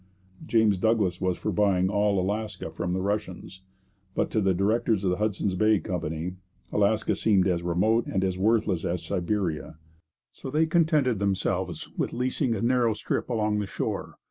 James 0.47 0.79
Douglas 0.79 1.21
was 1.21 1.37
for 1.37 1.51
buying 1.51 1.87
all 1.87 2.19
Alaska 2.19 2.71
from 2.71 2.93
the 2.93 3.03
Russians; 3.03 3.61
but 4.15 4.31
to 4.31 4.41
the 4.41 4.51
directors 4.51 5.03
of 5.03 5.11
the 5.11 5.17
Hudson's 5.17 5.53
Bay 5.53 5.77
Company 5.77 6.37
Alaska 6.71 7.15
seemed 7.15 7.47
as 7.47 7.61
remote 7.61 8.07
and 8.07 8.23
as 8.23 8.35
worthless 8.35 8.83
as 8.83 9.03
Siberia, 9.05 9.77
so 10.31 10.49
they 10.49 10.65
contented 10.65 11.19
themselves 11.19 11.87
with 11.99 12.13
leasing 12.13 12.55
a 12.55 12.61
narrow 12.61 12.95
strip 12.95 13.29
along 13.29 13.59
the 13.59 13.67
shore. 13.67 14.17